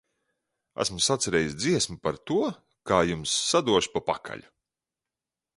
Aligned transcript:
Esmu 0.83 1.01
sacerējis 1.07 1.53
dziesmu 1.65 1.99
par 2.07 2.19
to, 2.31 2.39
kā 2.93 3.03
jums 3.11 3.37
sadošu 3.53 3.95
pa 3.99 4.07
pakaļu! 4.13 4.53